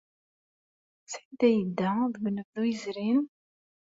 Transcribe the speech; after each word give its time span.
Sanda 1.11 1.43
ay 1.47 1.55
yedda 1.57 1.91
deg 2.13 2.23
unebdu 2.27 2.63
yezrin? 2.67 3.19